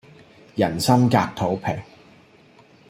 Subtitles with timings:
[0.55, 1.71] 人心隔肚皮